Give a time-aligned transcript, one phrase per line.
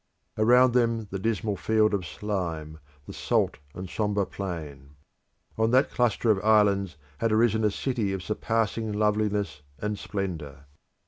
[0.35, 4.95] Around them the dismal field of slime, the salt and sombre plain.
[5.59, 10.65] On that cluster of islands had arisen a city of surpassing loveliness and splendour.